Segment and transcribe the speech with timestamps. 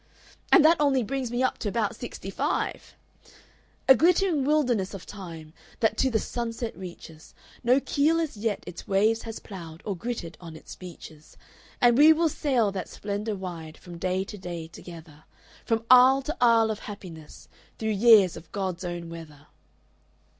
[0.51, 2.95] "And that only brings me up to about sixty five!
[3.87, 8.87] "A glittering wilderness of time That to the sunset reaches No keel as yet its
[8.87, 11.37] waves has ploughed Or gritted on its beaches.
[11.79, 15.25] "And we will sail that splendor wide, From day to day together,
[15.65, 17.47] From isle to isle of happiness
[17.77, 19.45] Through year's of God's own weather."